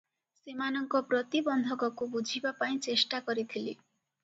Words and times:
ସେମାନଙ୍କ 0.37 1.01
ପ୍ରତିବନ୍ଧକକୁ 1.11 2.09
ବୁଝିବା 2.17 2.55
ପାଇଁ 2.65 2.83
ଚେଷ୍ଟାକରିଥିଲି। 2.89 3.79